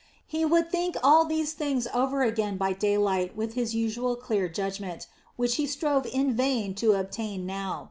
He 0.25 0.43
would 0.45 0.71
think 0.71 0.95
all 1.03 1.25
these 1.25 1.53
things 1.53 1.87
over 1.93 2.23
again 2.23 2.57
by 2.57 2.73
daylight 2.73 3.35
with 3.35 3.53
his 3.53 3.75
usual 3.75 4.15
clear 4.15 4.49
judgment, 4.49 5.05
which 5.35 5.57
he 5.57 5.67
strove 5.67 6.07
in 6.07 6.33
vain 6.33 6.73
to 6.73 6.93
obtain 6.93 7.45
now. 7.45 7.79